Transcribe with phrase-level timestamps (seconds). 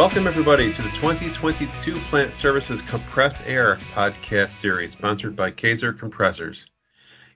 [0.00, 6.64] Welcome, everybody, to the 2022 Plant Services Compressed Air podcast series sponsored by Kaeser Compressors.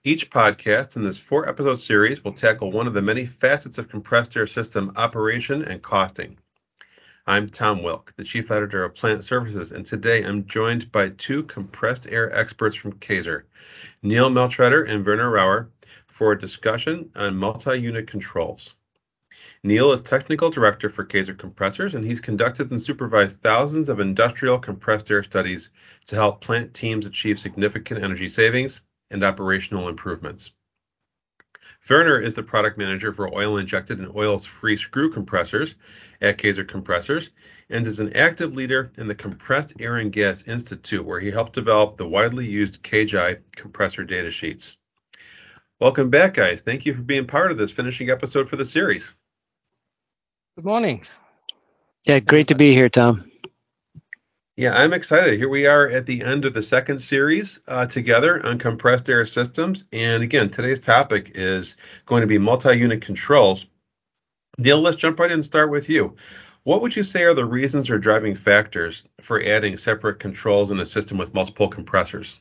[0.03, 3.91] Each podcast in this four episode series will tackle one of the many facets of
[3.91, 6.39] compressed air system operation and costing.
[7.27, 11.43] I'm Tom Wilk, the Chief Editor of Plant Services, and today I'm joined by two
[11.43, 13.43] compressed air experts from Kaeser,
[14.03, 15.69] Neil Mehltretter and Werner Rauer,
[16.07, 18.75] for a discussion on multi unit controls.
[19.67, 24.59] Neil is Technical Director for Kaeser Compressors, and he's conducted and supervised thousands of industrial
[24.59, 25.71] compressed air studies
[26.05, 30.53] to help plant teams achieve significant energy savings and operational improvements.
[31.89, 35.77] Werner is the product manager for oil injected and oil free screw compressors
[36.21, 37.31] at Kaeser Compressors
[37.71, 41.55] and is an active leader in the Compressed Air and Gas Institute, where he helped
[41.55, 44.77] develop the widely used CAGI compressor data sheets.
[45.81, 46.61] Welcome back, guys.
[46.61, 49.15] Thank you for being part of this finishing episode for the series.
[50.57, 51.03] Good morning.
[52.05, 53.29] Yeah, great to be here, Tom.
[54.57, 55.37] Yeah, I'm excited.
[55.37, 59.27] Here we are at the end of the second series uh, together on compressed air
[59.27, 59.83] systems.
[59.93, 63.67] And again, today's topic is going to be multi unit controls.
[64.57, 66.15] Neil, let's jump right in and start with you.
[66.63, 70.79] What would you say are the reasons or driving factors for adding separate controls in
[70.79, 72.41] a system with multiple compressors?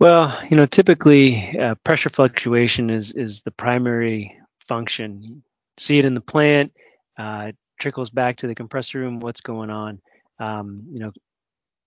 [0.00, 5.22] Well, you know, typically uh, pressure fluctuation is is the primary function.
[5.22, 5.42] You
[5.76, 6.72] see it in the plant,
[7.18, 9.20] uh, trickles back to the compressor room.
[9.20, 10.00] What's going on?
[10.38, 11.12] Um, you know,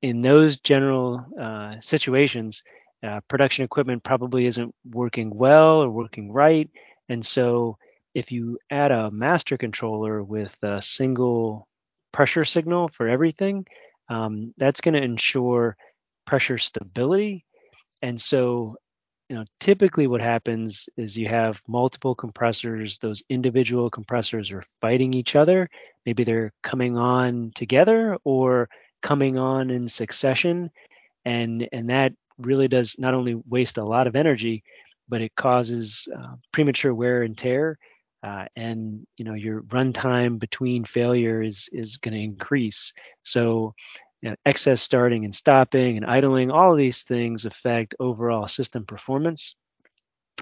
[0.02, 2.64] in those general uh, situations,
[3.04, 6.70] uh, production equipment probably isn't working well or working right,
[7.10, 7.78] and so
[8.14, 11.68] if you add a master controller with a single
[12.12, 13.66] pressure signal for everything,
[14.10, 15.78] um, that's going to ensure
[16.26, 17.46] pressure stability.
[18.02, 18.76] And so
[19.32, 22.98] you know, typically what happens is you have multiple compressors.
[22.98, 25.70] Those individual compressors are fighting each other.
[26.06, 28.68] Maybe they're coming on together or
[29.02, 30.70] coming on in succession,
[31.24, 34.66] and and that really does not only waste a lot of energy,
[35.08, 37.78] but it causes uh, premature wear and tear.
[38.24, 42.92] Uh, and you know your runtime between failure is is going to increase.
[43.24, 43.76] So
[44.22, 48.86] you know, excess starting and stopping and idling, all of these things affect overall system
[48.86, 49.56] performance.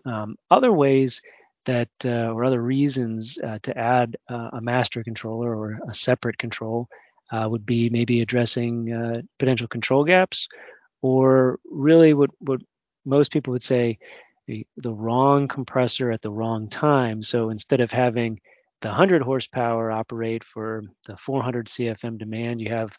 [0.06, 1.22] Um, other ways
[1.66, 6.38] that, uh, or other reasons uh, to add uh, a master controller or a separate
[6.38, 6.88] control
[7.32, 10.48] uh, would be maybe addressing uh, potential control gaps,
[11.02, 12.62] or really what, what
[13.06, 13.98] most people would say
[14.48, 17.22] the, the wrong compressor at the wrong time.
[17.22, 18.40] So instead of having
[18.82, 22.98] the 100 horsepower operate for the 400 CFM demand, you have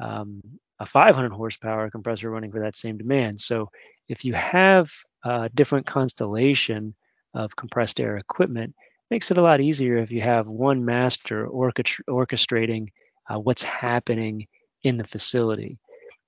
[0.00, 0.40] um,
[0.80, 3.40] a 500 horsepower compressor running for that same demand.
[3.40, 3.68] So
[4.08, 4.90] if you have
[5.24, 6.94] a different constellation
[7.34, 8.74] of compressed air equipment,
[9.10, 12.88] makes it a lot easier if you have one master orchestrating
[13.30, 14.46] uh, what's happening
[14.82, 15.78] in the facility.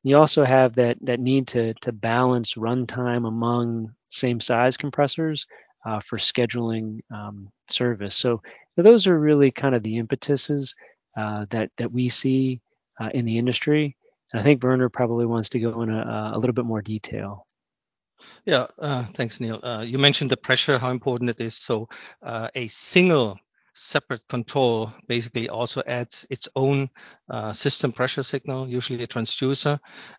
[0.02, 5.46] You also have that that need to to balance runtime among same size compressors
[5.86, 8.14] uh, for scheduling um, service.
[8.14, 8.42] So,
[8.76, 10.74] those are really kind of the impetuses
[11.16, 12.60] uh, that that we see
[13.00, 13.96] uh, in the industry.
[14.32, 17.46] And I think Werner probably wants to go into a, a little bit more detail.
[18.44, 19.60] Yeah, uh, thanks, Neil.
[19.62, 21.54] Uh, you mentioned the pressure, how important it is.
[21.54, 21.88] So
[22.22, 23.38] uh, a single
[23.74, 26.88] separate control basically also adds its own
[27.28, 29.78] uh, system pressure signal, usually a transducer,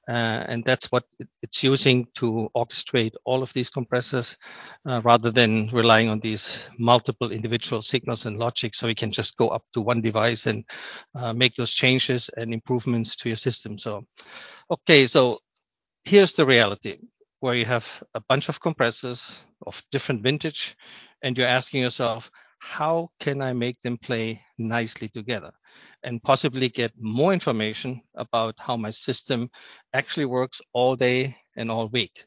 [0.10, 1.06] uh, and that's what
[1.42, 4.38] it's using to orchestrate all of these compressors
[4.86, 8.76] uh, rather than relying on these multiple individual signals and logic.
[8.76, 10.66] So you can just go up to one device and
[11.16, 13.78] uh, make those changes and improvements to your system.
[13.78, 14.04] So,
[14.70, 15.40] okay, so
[16.04, 16.98] here's the reality
[17.40, 20.76] where you have a bunch of compressors of different vintage
[21.22, 22.32] and you're asking yourself,
[22.66, 25.52] how can I make them play nicely together
[26.04, 29.50] and possibly get more information about how my system
[29.94, 32.26] actually works all day and all week.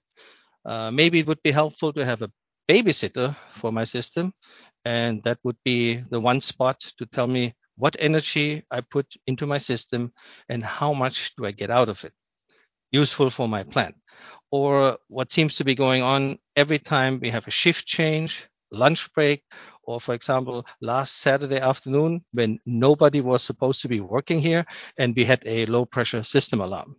[0.64, 2.30] Uh, maybe it would be helpful to have a
[2.70, 4.32] babysitter for my system,
[4.84, 9.46] and that would be the one spot to tell me what energy I put into
[9.46, 10.12] my system
[10.48, 12.12] and how much do I get out of it.
[12.92, 13.92] Useful for my plan.
[14.50, 19.12] Or what seems to be going on every time we have a shift change, lunch
[19.12, 19.42] break,
[19.88, 24.66] or for example, last Saturday afternoon when nobody was supposed to be working here
[24.98, 26.94] and we had a low pressure system alarm.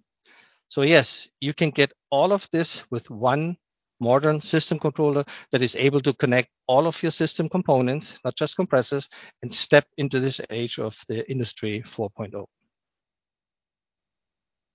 [0.69, 3.57] So yes, you can get all of this with one
[3.99, 8.55] modern system controller that is able to connect all of your system components, not just
[8.55, 9.07] compressors,
[9.43, 12.45] and step into this age of the industry 4.0.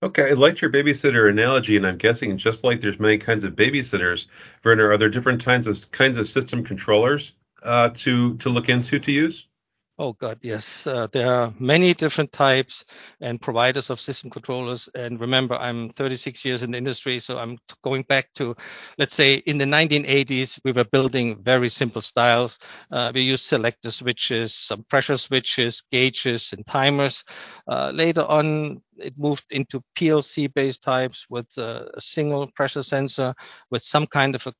[0.04, 3.56] Okay, I liked your babysitter analogy, and I'm guessing just like there's many kinds of
[3.56, 4.26] babysitters,
[4.62, 7.32] Werner, are there different kinds of kinds of system controllers
[7.64, 9.48] uh, to to look into to use?
[9.96, 10.88] Oh God, yes.
[10.88, 12.84] Uh, there are many different types
[13.20, 14.88] and providers of system controllers.
[14.96, 18.56] And remember, I'm 36 years in the industry, so I'm going back to,
[18.98, 22.58] let's say, in the 1980s, we were building very simple styles.
[22.90, 27.22] Uh, we used selector switches, some pressure switches, gauges, and timers.
[27.68, 33.32] Uh, later on, it moved into PLC-based types with a single pressure sensor
[33.70, 34.52] with some kind of a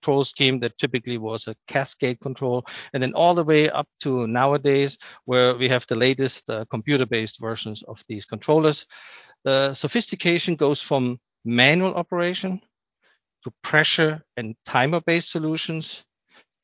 [0.00, 4.26] control scheme that typically was a cascade control, and then all the way up to
[4.26, 8.86] nowadays, where we have the latest uh, computer-based versions of these controllers.
[9.44, 12.60] The sophistication goes from manual operation
[13.44, 16.04] to pressure and timer-based solutions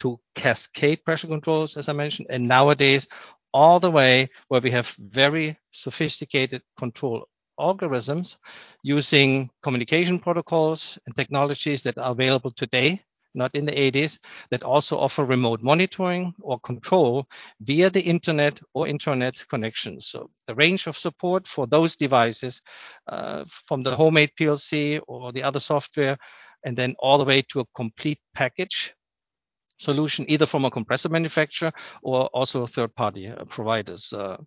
[0.00, 3.06] to cascade pressure controls, as I mentioned, and nowadays
[3.52, 7.26] all the way where we have very sophisticated control
[7.58, 8.36] algorithms
[8.82, 13.00] using communication protocols and technologies that are available today
[13.36, 14.18] not in the 80s,
[14.50, 17.26] that also offer remote monitoring or control
[17.60, 20.06] via the internet or internet connections.
[20.06, 22.62] So the range of support for those devices
[23.06, 26.16] uh, from the homemade PLC or the other software,
[26.64, 28.94] and then all the way to a complete package
[29.78, 31.72] solution, either from a compressor manufacturer
[32.02, 34.12] or also third-party uh, providers.
[34.12, 34.38] Uh,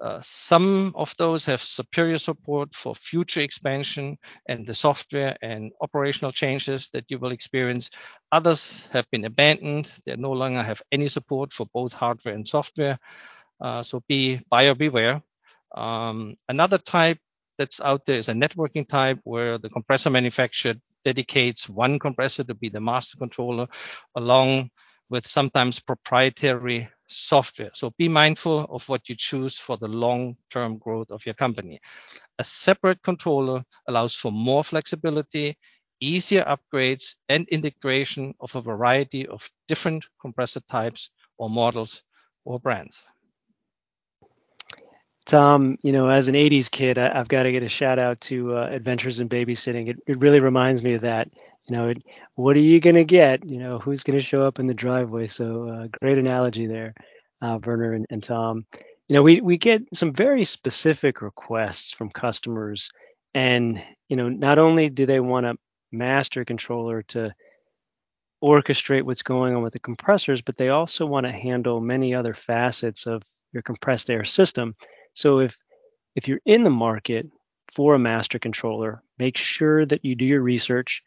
[0.00, 4.18] uh, some of those have superior support for future expansion
[4.48, 7.90] and the software and operational changes that you will experience.
[8.32, 9.90] Others have been abandoned.
[10.04, 12.98] They no longer have any support for both hardware and software.
[13.60, 15.22] Uh, so be buyer beware.
[15.74, 17.18] Um, another type
[17.56, 20.74] that's out there is a networking type where the compressor manufacturer
[21.04, 23.66] dedicates one compressor to be the master controller
[24.16, 24.70] along
[25.10, 27.70] with sometimes proprietary software.
[27.74, 31.80] So be mindful of what you choose for the long-term growth of your company.
[32.38, 35.56] A separate controller allows for more flexibility,
[36.00, 42.02] easier upgrades, and integration of a variety of different compressor types or models
[42.44, 43.04] or brands.
[45.26, 48.20] Tom, you know, as an 80s kid, I, have got to get a shout out
[48.22, 49.88] to uh, Adventures in Babysitting.
[49.88, 51.30] It, it really reminds me of that
[51.68, 51.92] you know,
[52.34, 53.44] what are you going to get?
[53.44, 55.26] You know, who's going to show up in the driveway?
[55.26, 56.94] So uh, great analogy there,
[57.40, 58.66] uh, Werner and, and Tom.
[59.08, 62.90] You know, we, we get some very specific requests from customers.
[63.34, 65.56] And, you know, not only do they want a
[65.90, 67.34] master controller to
[68.42, 72.34] orchestrate what's going on with the compressors, but they also want to handle many other
[72.34, 73.22] facets of
[73.52, 74.74] your compressed air system.
[75.14, 75.56] So if
[76.14, 77.26] if you're in the market
[77.74, 81.02] for a master controller, make sure that you do your research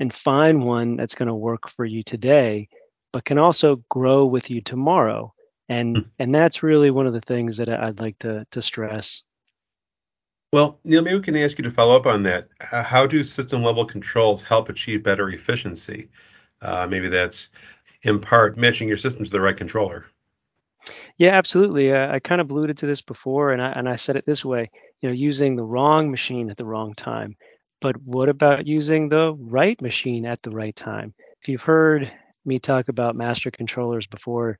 [0.00, 2.68] and find one that's going to work for you today,
[3.12, 5.32] but can also grow with you tomorrow.
[5.68, 6.08] And mm-hmm.
[6.18, 9.22] and that's really one of the things that I'd like to to stress.
[10.52, 12.48] Well, Neil, maybe we can ask you to follow up on that.
[12.60, 16.10] How do system level controls help achieve better efficiency?
[16.60, 17.48] Uh, maybe that's
[18.02, 20.04] in part matching your system to the right controller.
[21.16, 21.92] Yeah, absolutely.
[21.92, 24.44] Uh, I kind of alluded to this before, and I and I said it this
[24.44, 24.70] way.
[25.00, 27.36] You know, using the wrong machine at the wrong time.
[27.82, 31.14] But what about using the right machine at the right time?
[31.42, 32.12] If you've heard
[32.46, 34.58] me talk about master controllers before,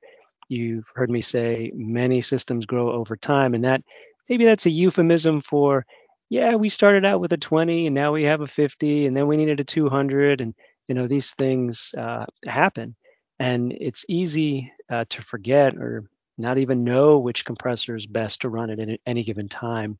[0.49, 3.83] you've heard me say many systems grow over time, and that
[4.29, 5.85] maybe that's a euphemism for,
[6.29, 9.27] yeah, we started out with a 20 and now we have a 50, and then
[9.27, 10.53] we needed a 200, and
[10.89, 12.95] you know these things uh, happen,
[13.39, 16.03] and it's easy uh, to forget or
[16.37, 19.97] not even know which compressor is best to run at any given time.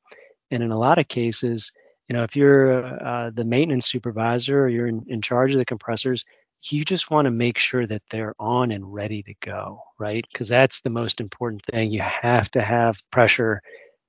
[0.51, 1.72] And in a lot of cases,
[2.08, 5.66] you know, if you're uh, the maintenance supervisor or you're in, in charge of the
[5.66, 6.24] compressors,
[6.62, 10.26] you just want to make sure that they're on and ready to go, right?
[10.32, 11.92] Because that's the most important thing.
[11.92, 13.62] You have to have pressure,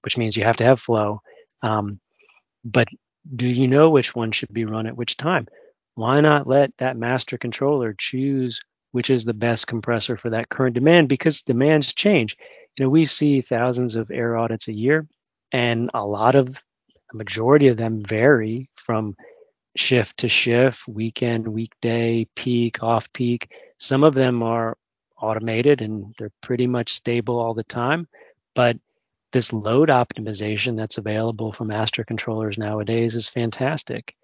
[0.03, 1.21] which means you have to have flow.
[1.63, 2.01] Um,
[2.65, 2.89] but
[3.35, 5.47] do you know which one should be run at which time?
[5.95, 8.61] Why not let that master controller choose
[8.93, 11.09] which is the best compressor for that current demand?
[11.09, 12.37] Because demands change.
[12.77, 15.07] You know, we see thousands of air audits a year,
[15.53, 16.61] and a lot of
[17.15, 19.17] a majority of them vary from
[19.77, 23.51] shift to shift, weekend, weekday, peak, off peak.
[23.79, 24.77] Some of them are
[25.21, 28.07] automated and they're pretty much stable all the time.
[28.55, 28.77] But
[29.33, 34.15] this load optimization that's available from master controllers nowadays is fantastic.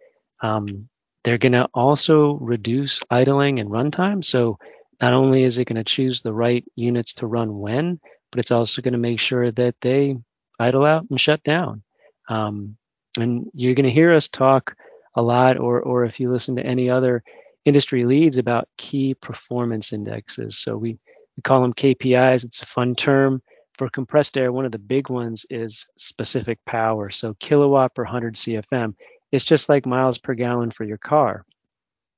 [0.40, 0.88] Um,
[1.24, 4.24] they're going to also reduce idling and runtime.
[4.24, 4.58] So
[5.00, 8.52] not only is it going to choose the right units to run when, but it's
[8.52, 10.16] also going to make sure that they
[10.58, 11.82] idle out and shut down.
[12.28, 12.76] Um,
[13.18, 14.76] and you're going to hear us talk
[15.14, 17.22] a lot, or, or if you listen to any other
[17.64, 20.58] industry leads about key performance indexes.
[20.58, 20.98] So we,
[21.36, 22.44] we call them KPIs.
[22.44, 23.42] It's a fun term.
[23.76, 27.10] For compressed air, one of the big ones is specific power.
[27.10, 28.94] So kilowatt per 100 CFM.
[29.32, 31.44] It's just like miles per gallon for your car.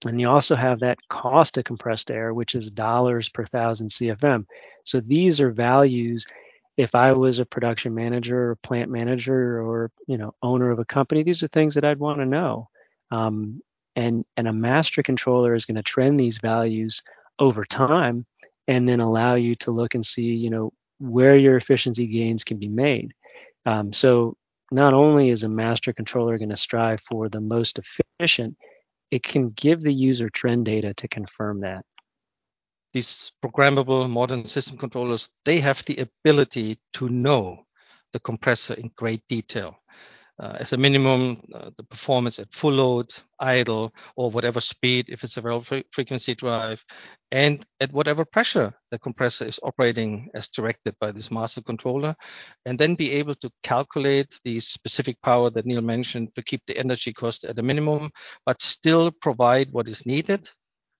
[0.04, 4.46] And you also have that cost of compressed air, which is dollars per thousand CFM.
[4.84, 6.26] So these are values
[6.76, 10.84] if I was a production manager or plant manager or you know owner of a
[10.84, 12.68] company, these are things that I'd want to know.
[13.10, 13.60] Um,
[13.94, 17.02] and and a master controller is going to trend these values
[17.38, 18.26] over time
[18.68, 22.58] and then allow you to look and see you know where your efficiency gains can
[22.58, 23.12] be made.
[23.66, 24.36] Um, so
[24.70, 28.56] not only is a master controller going to strive for the most efficient,
[29.10, 31.84] it can give the user trend data to confirm that
[32.92, 37.64] these programmable modern system controllers, they have the ability to know
[38.12, 39.76] the compressor in great detail.
[40.40, 45.22] Uh, as a minimum, uh, the performance at full load, idle, or whatever speed, if
[45.22, 46.82] it's a variable fre- frequency drive,
[47.30, 52.14] and at whatever pressure the compressor is operating as directed by this master controller,
[52.66, 56.78] and then be able to calculate the specific power that Neil mentioned to keep the
[56.78, 58.10] energy cost at a minimum,
[58.46, 60.48] but still provide what is needed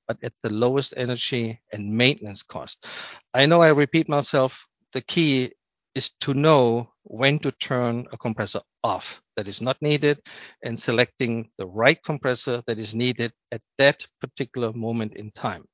[0.09, 2.87] but at the lowest energy and maintenance cost.
[3.35, 4.67] I know I repeat myself.
[4.93, 5.53] The key
[5.95, 10.19] is to know when to turn a compressor off that is not needed
[10.65, 15.65] and selecting the right compressor that is needed at that particular moment in time.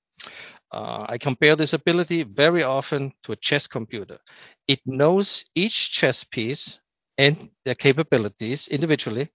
[0.72, 4.18] Uh, I compare this ability very often to a chess computer.
[4.66, 6.78] It knows each chess piece
[7.16, 9.28] and their capabilities individually.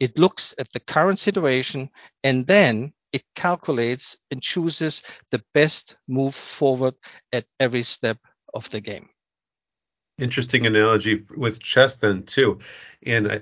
[0.00, 1.90] It looks at the current situation
[2.24, 6.94] and then it calculates and chooses the best move forward
[7.32, 8.18] at every step
[8.54, 9.08] of the game.
[10.18, 12.58] Interesting analogy with chess, then, too.
[13.04, 13.40] And I,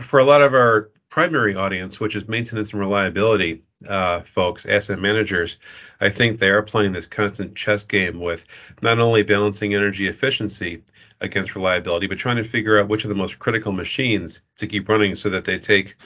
[0.00, 4.98] for a lot of our primary audience, which is maintenance and reliability uh, folks, asset
[4.98, 5.58] managers,
[6.00, 8.44] I think they are playing this constant chess game with
[8.82, 10.82] not only balancing energy efficiency
[11.20, 14.88] against reliability, but trying to figure out which are the most critical machines to keep
[14.88, 15.96] running so that they take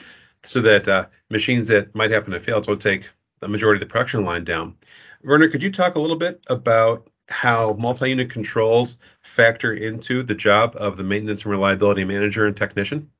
[0.44, 3.10] so that uh, machines that might happen to fail don't take
[3.40, 4.76] the majority of the production line down.
[5.22, 10.74] Werner, could you talk a little bit about how multi-unit controls factor into the job
[10.76, 13.10] of the maintenance and reliability manager and technician?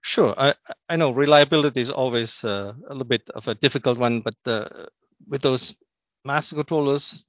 [0.00, 0.34] Sure.
[0.36, 0.54] I,
[0.88, 4.68] I know reliability is always uh, a little bit of a difficult one, but uh,
[5.26, 5.74] with those
[6.24, 7.24] master controllers,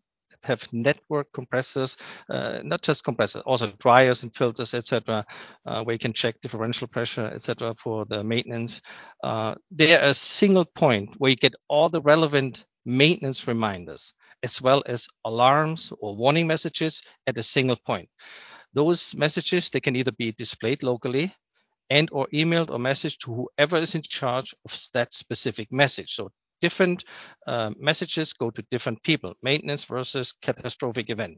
[0.45, 1.97] have network compressors,
[2.29, 5.25] uh, not just compressors, also dryers and filters, etc.,
[5.65, 8.81] uh, where you can check differential pressure, etc., for the maintenance.
[9.23, 14.83] Uh, they're a single point where you get all the relevant maintenance reminders, as well
[14.85, 18.07] as alarms or warning messages at a single point.
[18.73, 21.33] Those messages they can either be displayed locally
[21.89, 26.13] and or emailed or messaged to whoever is in charge of that specific message.
[26.13, 27.03] So different
[27.47, 31.37] uh, messages go to different people maintenance versus catastrophic event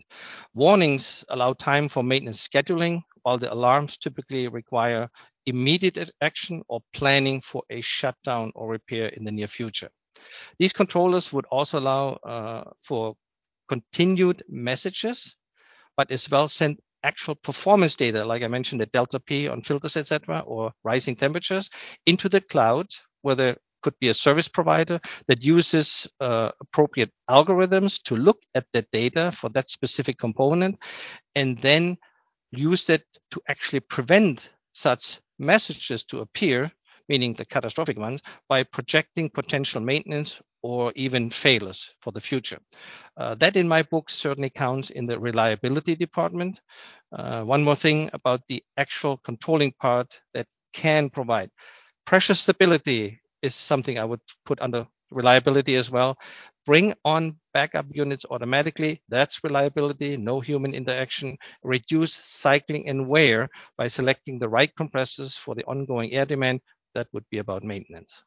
[0.54, 5.10] warnings allow time for maintenance scheduling while the alarms typically require
[5.46, 9.90] immediate action or planning for a shutdown or repair in the near future
[10.60, 13.16] these controllers would also allow uh, for
[13.68, 15.36] continued messages
[15.96, 19.98] but as well send actual performance data, like I mentioned, the delta P on filters,
[19.98, 21.70] etc., or rising temperatures,
[22.06, 22.88] into the cloud,
[23.22, 28.66] where the could be a service provider that uses uh, appropriate algorithms to look at
[28.74, 30.78] the data for that specific component
[31.36, 31.98] and then
[32.52, 36.72] use it to actually prevent such messages to appear,
[37.10, 42.60] meaning the catastrophic ones, by projecting potential maintenance or even failures for the future.
[43.16, 46.60] Uh, that in my book certainly counts in the reliability department.
[47.12, 51.50] Uh, one more thing about the actual controlling part that can provide
[52.06, 56.18] pressure stability is something I would put under reliability as well.
[56.66, 59.02] Bring on backup units automatically.
[59.08, 61.38] That's reliability, no human interaction.
[61.64, 66.62] Reduce cycling and wear by selecting the right compressors for the ongoing air demand.
[66.94, 68.24] That would be about maintenance.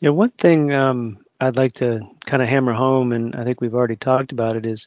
[0.00, 3.74] Yeah, one thing um, I'd like to kind of hammer home, and I think we've
[3.74, 4.86] already talked about it, is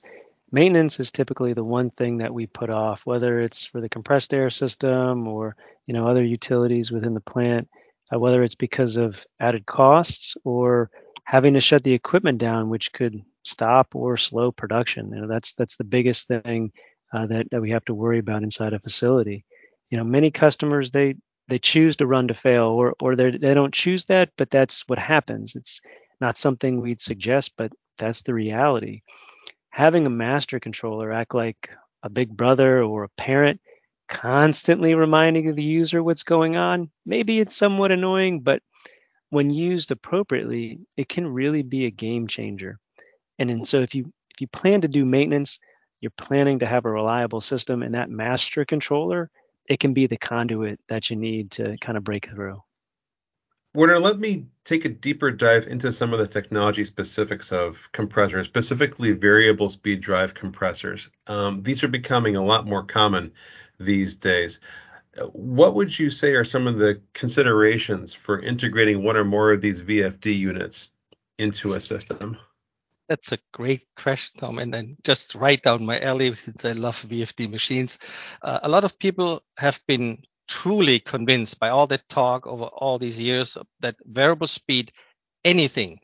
[0.52, 4.34] maintenance is typically the one thing that we put off, whether it's for the compressed
[4.34, 5.56] air system or
[5.88, 7.68] you know other utilities within the plant
[8.14, 10.90] uh, whether it's because of added costs or
[11.24, 15.12] having to shut the equipment down, which could stop or slow production.
[15.14, 16.72] You know, that's that's the biggest thing
[17.14, 19.46] uh, that that we have to worry about inside a facility.
[19.90, 21.16] You know, many customers they
[21.48, 24.88] they choose to run to fail, or or they they don't choose that, but that's
[24.88, 25.56] what happens.
[25.56, 25.82] It's
[26.20, 29.02] not something we'd suggest, but that's the reality.
[29.70, 31.70] Having a master controller act like
[32.04, 33.60] a big brother or a parent
[34.08, 38.62] constantly reminding the user what's going on, maybe it's somewhat annoying, but
[39.30, 42.80] when used appropriately, it can really be a game changer.
[43.40, 45.60] And, and so if you if you plan to do maintenance,
[46.00, 49.32] you're planning to have a reliable system and that master controller,
[49.68, 52.62] it can be the conduit that you need to kind of break through.
[53.74, 58.48] Werner, let me take a deeper dive into some of the technology specifics of compressors,
[58.48, 61.10] specifically variable speed drive compressors.
[61.28, 63.34] Um, these are becoming a lot more common
[63.80, 64.60] these days.
[65.34, 69.62] What would you say are some of the considerations for integrating one or more of
[69.62, 70.90] these VFD units
[71.40, 72.38] into a system?
[73.10, 77.02] That's a great question, Tom, and then just right down my alley since I love
[77.04, 77.98] VFD machines.
[78.42, 83.00] Uh, a lot of people have been truly convinced by all that talk over all
[83.00, 84.92] these years that variable speed,
[85.46, 86.00] anything,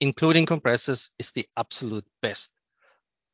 [0.00, 2.50] including compressors, is the absolute best.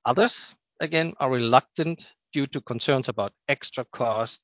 [0.06, 4.40] Others, again, are reluctant due to concerns about extra cost,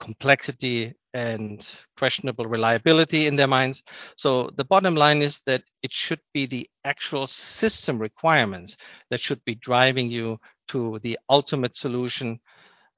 [0.00, 3.82] complexity, and questionable reliability in their minds.
[4.16, 8.76] So the bottom line is that it should be the actual system requirements
[9.10, 12.38] that should be driving you to the ultimate solution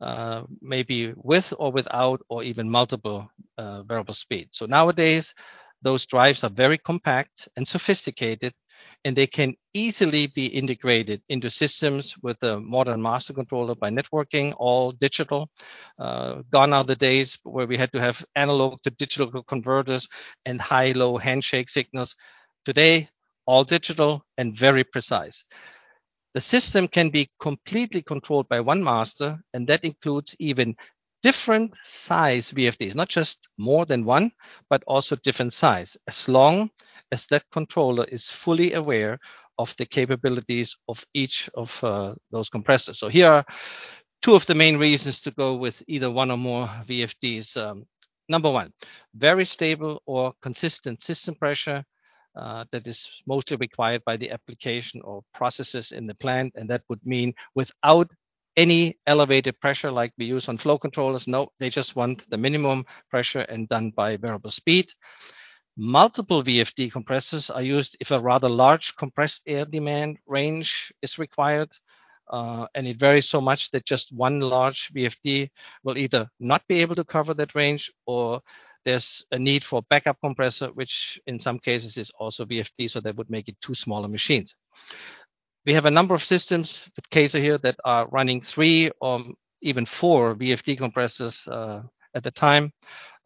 [0.01, 4.49] uh, maybe with or without or even multiple uh, variable speed.
[4.51, 5.35] So nowadays,
[5.83, 8.53] those drives are very compact and sophisticated,
[9.05, 14.55] and they can easily be integrated into systems with a modern master controller by networking,
[14.59, 15.49] all digital.
[15.99, 20.09] Uh, gone are the days where we had to have analog to digital converters
[20.45, 22.15] and high-low handshake signals.
[22.65, 23.09] Today,
[23.47, 25.45] all digital and very precise.
[26.35, 30.77] The system can be completely controlled by one master, and that includes even
[31.23, 34.31] different size VFDs, not just more than one,
[34.69, 36.71] but also different size, as long
[37.13, 39.19] as that controller is fully aware
[39.59, 42.99] of the capabilities of each of uh, those compressors.
[42.99, 43.45] So here are
[44.23, 47.57] two of the main reasons to go with either one or more VFDs.
[47.57, 47.87] Um,
[48.29, 48.73] number one,
[49.15, 51.85] very stable or consistent system pressure
[52.37, 56.53] uh, that is mostly required by the application or processes in the plant.
[56.57, 58.11] And that would mean without
[58.57, 61.27] any elevated pressure like we use on flow controllers.
[61.27, 64.93] No, they just want the minimum pressure and done by variable speed.
[65.77, 71.71] Multiple VFD compressors are used if a rather large compressed air demand range is required.
[72.29, 75.51] Uh, and it varies so much that just one large VFD
[75.83, 78.41] will either not be able to cover that range or
[78.85, 83.17] there's a need for backup compressor, which in some cases is also VFD, so that
[83.17, 84.55] would make it two smaller machines.
[85.67, 89.25] We have a number of systems with Kaeser here that are running three or
[89.61, 91.83] even four VFD compressors uh,
[92.15, 92.73] at the time,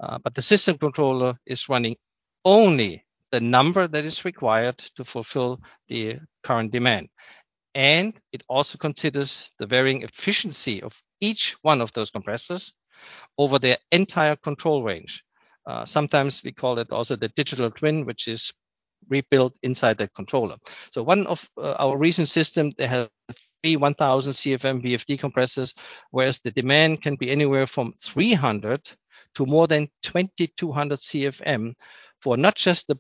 [0.00, 1.96] uh, but the system controller is running
[2.44, 7.08] only the number that is required to fulfill the current demand.
[7.74, 12.72] And it also considers the varying efficiency of each one of those compressors
[13.36, 15.24] over their entire control range.
[15.66, 18.52] Uh, sometimes we call it also the digital twin, which is
[19.08, 20.56] rebuilt inside the controller.
[20.92, 23.08] So one of uh, our recent systems, they have
[23.62, 25.74] three 1000 CFM VFD compressors,
[26.10, 28.80] whereas the demand can be anywhere from 300
[29.34, 31.74] to more than 2200 CFM
[32.24, 32.98] for not just the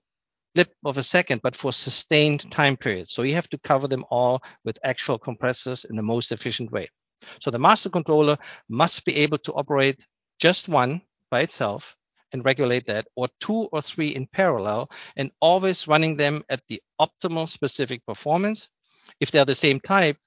[0.54, 3.12] blip of a second, but for sustained time periods.
[3.12, 6.90] So you have to cover them all with actual compressors in the most efficient way.
[7.40, 8.36] So the master controller
[8.68, 10.06] must be able to operate
[10.38, 11.96] just one by itself
[12.32, 16.82] and regulate that, or two or three in parallel, and always running them at the
[17.00, 18.68] optimal specific performance.
[19.20, 20.18] If they're the same type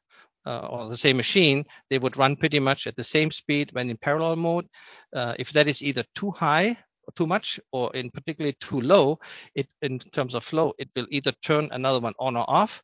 [0.45, 3.89] uh, or the same machine, they would run pretty much at the same speed when
[3.89, 4.67] in parallel mode.
[5.13, 6.77] Uh, if that is either too high
[7.15, 9.19] too much, or in particularly too low,
[9.55, 12.83] it in terms of flow, it will either turn another one on or off,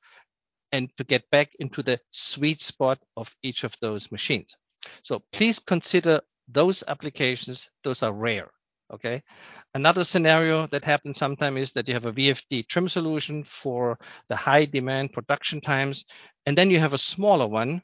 [0.71, 4.55] and to get back into the sweet spot of each of those machines.
[5.03, 7.69] So please consider those applications.
[7.83, 8.49] Those are rare.
[8.93, 9.23] Okay.
[9.73, 13.97] Another scenario that happens sometimes is that you have a VFD trim solution for
[14.29, 16.05] the high demand production times,
[16.45, 17.81] and then you have a smaller one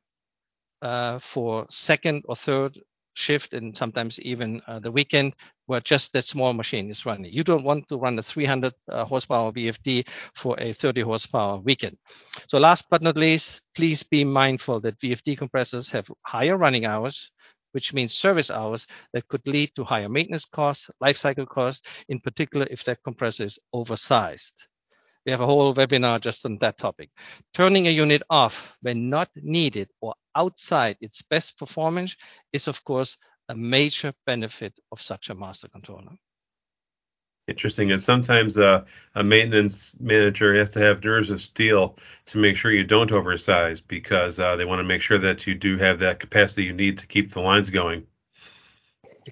[0.81, 2.79] uh, for second or third
[3.19, 5.35] shift and sometimes even uh, the weekend
[5.67, 7.31] where just that small machine is running.
[7.31, 11.97] You don't want to run a 300 uh, horsepower VFD for a 30 horsepower weekend.
[12.47, 17.31] So last but not least, please be mindful that VFD compressors have higher running hours
[17.71, 22.19] which means service hours that could lead to higher maintenance costs, life cycle costs, in
[22.19, 24.67] particular if that compressor is oversized.
[25.25, 27.09] We have a whole webinar just on that topic.
[27.53, 32.15] Turning a unit off when not needed or outside its best performance
[32.53, 33.17] is, of course,
[33.49, 36.17] a major benefit of such a master controller
[37.49, 42.55] interesting is sometimes uh, a maintenance manager has to have nerves of steel to make
[42.55, 45.99] sure you don't oversize because uh, they want to make sure that you do have
[45.99, 48.05] that capacity you need to keep the lines going.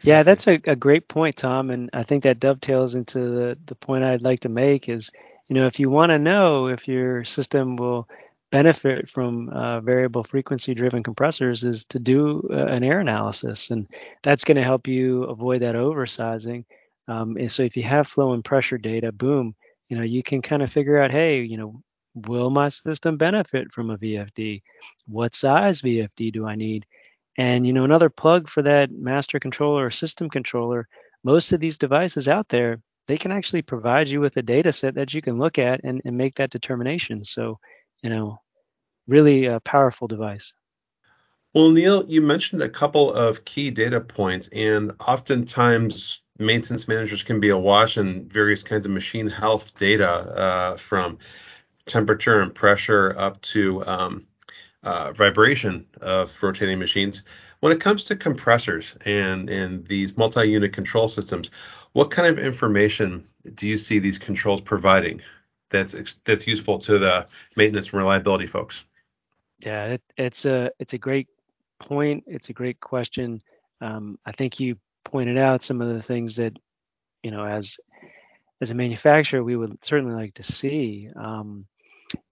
[0.04, 3.76] Yeah, that's a, a great point, Tom, and I think that dovetails into the, the
[3.76, 5.12] point I'd like to make is,
[5.50, 8.08] you know, if you want to know if your system will
[8.52, 13.88] benefit from uh, variable frequency driven compressors is to do uh, an air analysis and
[14.24, 16.64] that's going to help you avoid that oversizing
[17.08, 19.56] Um, and so if you have flow and pressure data, boom,
[19.90, 21.82] you know, you can kind of figure out, hey, you know,
[22.16, 24.64] will my system benefit from a VFD?
[25.08, 26.86] What size VFD do I need?
[27.38, 30.88] And you know, another plug for that master controller or system controller,
[31.24, 34.96] most of these devices out there, they can actually provide you with a data set
[34.96, 37.24] that you can look at and, and make that determination.
[37.24, 37.60] So,
[38.04, 38.40] you know,
[39.08, 40.54] really a powerful device.
[41.54, 47.40] Well, Neil, you mentioned a couple of key data points, and oftentimes maintenance managers can
[47.40, 51.18] be awash in various kinds of machine health data uh, from
[51.88, 54.28] temperature and pressure up to um,
[54.84, 57.24] uh, vibration of rotating machines.
[57.60, 61.50] When it comes to compressors and, and these multi-unit control systems,
[61.94, 65.22] what kind of information do you see these controls providing
[65.70, 68.86] that's that's useful to the maintenance and reliability folks?
[69.66, 71.28] Yeah, it, it's a it's a great
[71.80, 72.24] point.
[72.28, 73.42] It's a great question.
[73.82, 76.58] Um, I think you pointed out some of the things that
[77.24, 77.78] you know as
[78.62, 81.10] as a manufacturer we would certainly like to see.
[81.16, 81.66] Um,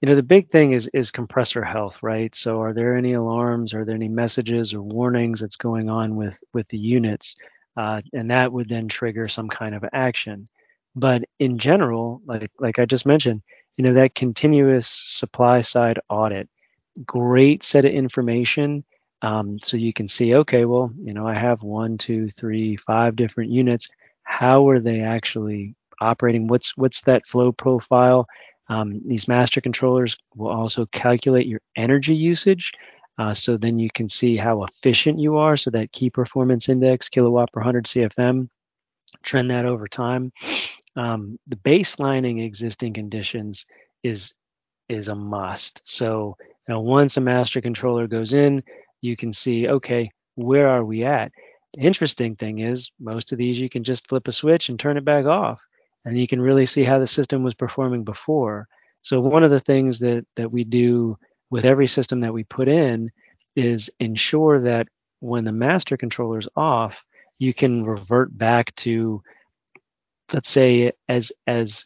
[0.02, 2.34] you know the big thing is is compressor health right?
[2.36, 3.74] So are there any alarms?
[3.74, 7.36] Are there any messages or warnings that's going on with with the units?
[7.78, 10.48] Uh, and that would then trigger some kind of action.
[10.96, 13.42] But in general like like i just mentioned
[13.78, 16.50] you know that continuous supply side audit
[17.06, 18.84] great set of information
[19.22, 23.16] um, so you can see okay well you know i have one two three five
[23.16, 23.90] different units.
[24.24, 26.48] How are they actually operating?
[26.48, 28.28] What's what's that flow profile
[28.68, 32.72] um, these master controllers will also calculate your energy usage.
[33.18, 35.56] Uh, so then you can see how efficient you are.
[35.56, 38.50] So that key performance index, kilowatt per 100 CFM,
[39.24, 40.34] trend that over time.
[40.96, 43.66] Um, the baselining existing conditions
[44.04, 44.34] is
[44.88, 45.82] is a must.
[45.86, 48.64] So you know, once a master controller goes in,
[49.02, 51.32] you can see, okay, where are we at?
[51.78, 55.06] Interesting thing is most of these you can just flip a switch and turn it
[55.06, 55.60] back off
[56.06, 58.68] and you can really see how the system was performing before.
[59.02, 61.18] So one of the things that that we do
[61.50, 63.12] with every system that we put in
[63.56, 64.88] is ensure that
[65.20, 67.04] when the master controller is off,
[67.40, 69.22] you can revert back to
[70.34, 71.86] let's say as as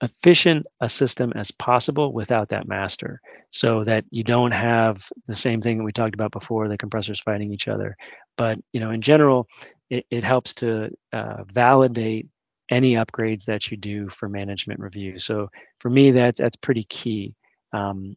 [0.00, 5.60] efficient a system as possible without that master so that you don't have the same
[5.60, 7.96] thing that we talked about before the compressors fighting each other
[8.36, 9.48] but you know in general
[9.90, 12.28] it, it helps to uh, validate
[12.70, 15.18] any upgrades that you do for management review.
[15.18, 15.48] So
[15.80, 17.34] for me, that's that's pretty key.
[17.72, 18.16] Um,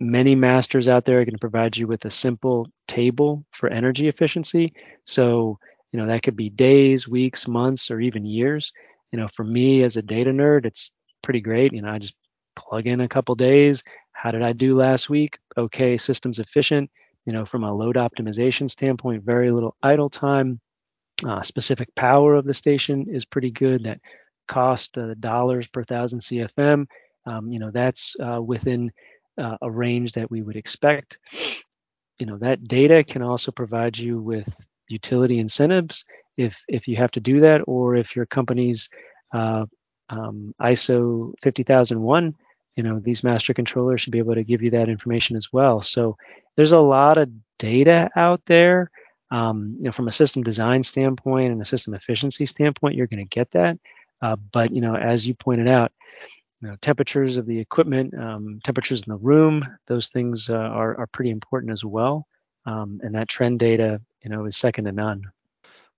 [0.00, 4.08] many masters out there are going to provide you with a simple table for energy
[4.08, 4.72] efficiency.
[5.06, 5.58] So
[5.92, 8.72] you know that could be days, weeks, months, or even years.
[9.12, 10.90] You know, for me as a data nerd, it's
[11.22, 11.72] pretty great.
[11.72, 12.16] You know, I just
[12.56, 13.82] plug in a couple days.
[14.12, 15.38] How did I do last week?
[15.56, 16.90] Okay, system's efficient.
[17.26, 20.60] You know, from a load optimization standpoint, very little idle time
[21.26, 23.84] uh, specific power of the station is pretty good.
[23.84, 24.00] That
[24.48, 26.86] cost uh, dollars per thousand CFM,
[27.26, 28.92] um, you know, that's uh, within
[29.38, 31.18] uh, a range that we would expect.
[32.18, 34.48] You know, that data can also provide you with
[34.88, 36.04] utility incentives
[36.36, 38.88] if if you have to do that, or if your company's
[39.32, 39.66] uh,
[40.10, 42.34] um, ISO 50001
[42.76, 45.80] you know these master controllers should be able to give you that information as well
[45.80, 46.16] so
[46.56, 48.90] there's a lot of data out there
[49.34, 53.26] um, you know, from a system design standpoint and a system efficiency standpoint, you're going
[53.26, 53.76] to get that.
[54.22, 55.90] Uh, but you know, as you pointed out,
[56.60, 60.96] you know, temperatures of the equipment, um, temperatures in the room, those things uh, are
[61.00, 62.28] are pretty important as well.
[62.64, 65.24] Um, and that trend data, you know, is second to none.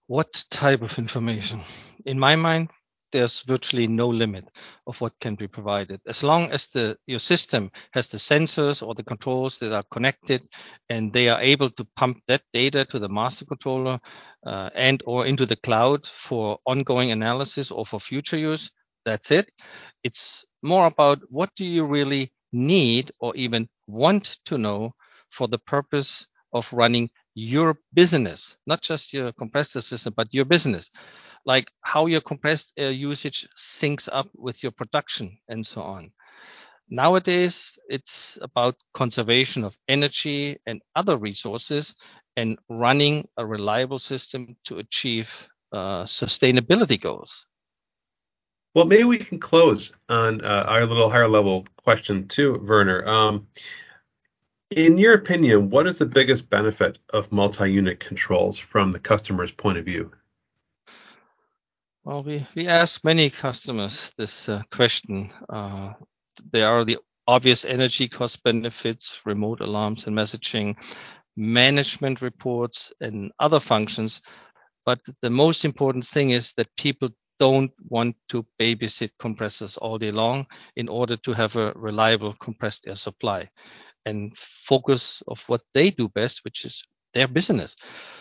[0.06, 1.60] What type of information?
[2.06, 2.70] In my mind,
[3.16, 4.44] there's virtually no limit
[4.86, 5.98] of what can be provided.
[6.06, 10.46] As long as the your system has the sensors or the controls that are connected
[10.90, 13.98] and they are able to pump that data to the master controller
[14.44, 18.70] uh, and or into the cloud for ongoing analysis or for future use
[19.06, 19.48] that's it.
[20.04, 24.92] It's more about what do you really need or even want to know
[25.30, 30.90] for the purpose of running your business not just your compressor system but your business
[31.46, 36.10] like how your compressed air usage syncs up with your production and so on.
[36.88, 41.94] Nowadays, it's about conservation of energy and other resources
[42.36, 47.46] and running a reliable system to achieve uh, sustainability goals.
[48.74, 53.08] Well, maybe we can close on uh, our little higher level question too, Werner.
[53.08, 53.46] Um,
[54.70, 59.50] in your opinion, what is the biggest benefit of multi unit controls from the customer's
[59.50, 60.12] point of view?
[62.06, 65.32] Well, we, ask many customers this uh, question.
[65.48, 65.94] Uh,
[66.52, 70.76] there are the obvious energy cost benefits, remote alarms and messaging,
[71.36, 74.22] management reports, and other functions.
[74.84, 77.08] But the most important thing is that people
[77.40, 82.86] don't want to babysit compressors all day long in order to have a reliable compressed
[82.86, 83.50] air supply
[84.04, 87.74] and focus of what they do best, which is their business.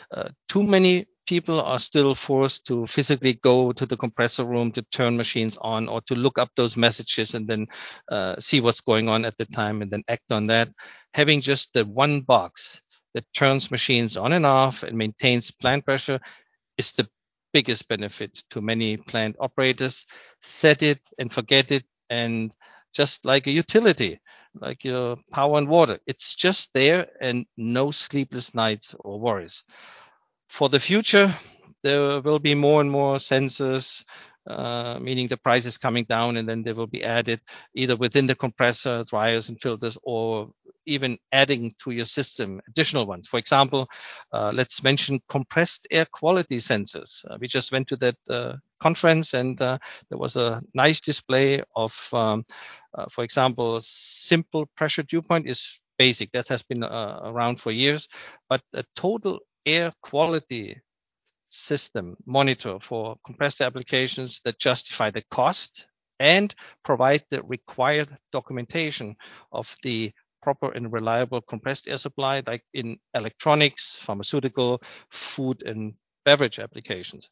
[0.10, 4.82] Uh, too many people are still forced to physically go to the compressor room to
[4.92, 7.68] turn machines on or to look up those messages and then
[8.12, 10.70] uh, see what's going on at the time and then act on that.
[11.14, 12.82] Having just the one box
[13.14, 16.20] that turns machines on and off and maintains plant pressure
[16.78, 17.08] is the
[17.54, 20.06] biggest benefit to many plant operators.
[20.42, 22.54] Set it and forget it and
[22.94, 24.20] just like a utility,
[24.54, 26.00] like your power and water.
[26.06, 29.64] It's just there and no sleepless nights or worries
[30.48, 31.34] for the future,
[31.84, 34.04] there will be more and more sensors,
[34.48, 37.42] uh, meaning the price is coming down and then they will be added
[37.76, 40.50] either within the compressor, dryers and filters, or
[40.86, 43.28] even adding to your system additional ones.
[43.28, 43.88] For example,
[44.32, 47.26] uh, let's mention compressed air quality sensors.
[47.30, 49.78] Uh, we just went to that uh, conference and uh,
[50.10, 52.46] there was a nice display of, um,
[52.94, 56.32] uh, for example, simple pressure dew point is basic.
[56.34, 58.08] That has been around for years,
[58.50, 60.82] but a total air quality
[61.48, 65.88] system monitor for compressed applications that justify the cost
[66.20, 69.16] and provide the required documentation
[69.52, 76.60] of the proper and reliable compressed air supply, like in electronics, pharmaceutical, food, and beverage
[76.60, 77.30] applications.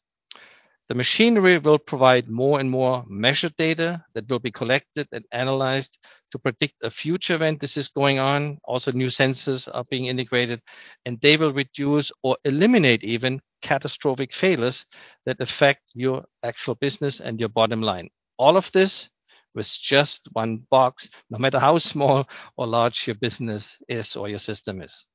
[0.88, 5.98] The machinery will provide more and more measured data that will be collected and analyzed
[6.30, 8.58] to predict a future event this is going on.
[8.64, 10.60] Also, new sensors are being integrated,
[11.06, 14.84] and they will reduce or eliminate even catastrophic failures
[15.24, 18.10] that affect your actual business and your bottom line.
[18.36, 19.08] All of this
[19.54, 24.38] with just one box, no matter how small or large your business is or your
[24.38, 25.06] system is.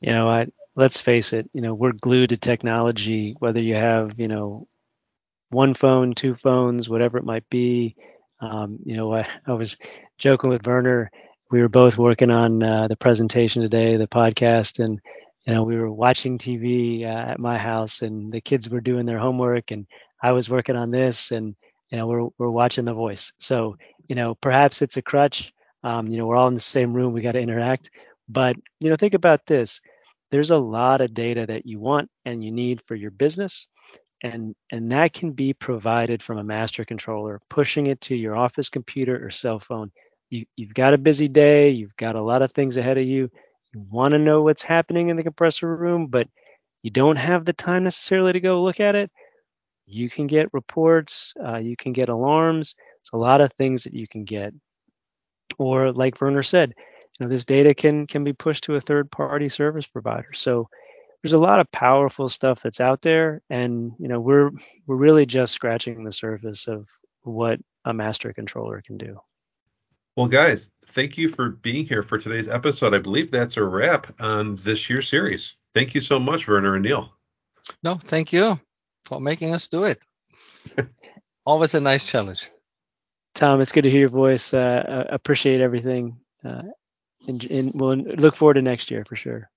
[0.00, 0.46] You know, I,
[0.80, 4.66] let's face it, you know, we're glued to technology, whether you have, you know,
[5.50, 7.96] one phone, two phones, whatever it might be.
[8.40, 9.76] Um, you know, I, I, was
[10.18, 11.10] joking with Werner.
[11.50, 14.98] We were both working on uh, the presentation today, the podcast, and
[15.46, 19.04] you know, we were watching TV uh, at my house, and the kids were doing
[19.04, 19.86] their homework, and
[20.22, 21.54] I was working on this, and
[21.90, 23.32] you know, we're we're watching The Voice.
[23.38, 23.76] So,
[24.08, 25.52] you know, perhaps it's a crutch.
[25.84, 27.12] Um, you know, we're all in the same room.
[27.12, 27.90] We got to interact.
[28.28, 29.80] But you know, think about this
[30.30, 33.66] there's a lot of data that you want and you need for your business
[34.22, 38.68] and and that can be provided from a master controller pushing it to your office
[38.68, 39.90] computer or cell phone.
[40.30, 43.30] You, you've got a busy day you've got a lot of things ahead of you
[43.74, 46.28] you want to know what's happening in the compressor room but
[46.82, 49.10] you don't have the time necessarily to go look at it
[49.86, 52.74] you can get reports uh, you can get alarms.
[53.00, 54.54] It's a lot of things that you can get.
[55.58, 56.74] Or like werner said
[57.20, 60.32] you know, this data can can be pushed to a third party service provider.
[60.32, 60.68] So
[61.22, 64.50] there's a lot of powerful stuff that's out there, and you know we're
[64.86, 66.88] we're really just scratching the surface of
[67.22, 69.20] what a master controller can do.
[70.16, 72.94] Well, guys, thank you for being here for today's episode.
[72.94, 75.56] I believe that's a wrap on this year's series.
[75.74, 77.12] Thank you so much, Werner and Neil.
[77.82, 78.58] No, thank you
[79.04, 80.00] for making us do it.
[81.46, 82.50] Always a nice challenge.
[83.34, 84.52] Tom, it's good to hear your voice.
[84.52, 86.18] Uh, appreciate everything.
[86.44, 86.62] Uh,
[87.30, 89.48] and, and we'll look forward to next year for sure.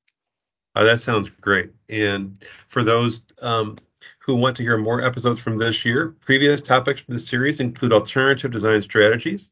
[0.75, 1.71] Uh, that sounds great.
[1.89, 3.77] And for those um,
[4.19, 7.93] who want to hear more episodes from this year, previous topics from this series include
[7.93, 9.49] alternative design strategies,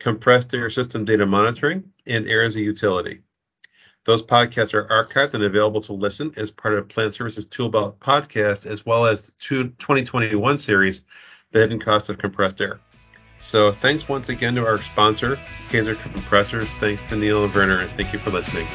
[0.00, 3.20] compressed air system data monitoring, and air as a utility.
[4.04, 8.64] Those podcasts are archived and available to listen as part of Plant Services Toolbelt podcast,
[8.64, 11.02] as well as the 2021 series,
[11.50, 12.80] The Hidden Cost of Compressed Air.
[13.46, 15.36] So thanks once again to our sponsor,
[15.68, 16.68] Kaeser Compressors.
[16.80, 18.66] Thanks to Neil and Werner, and thank you for listening.